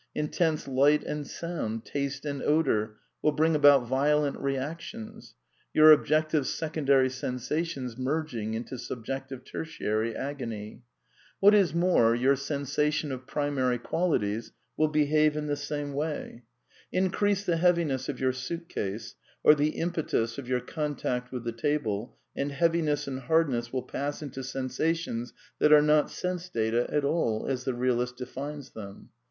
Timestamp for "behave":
14.87-15.37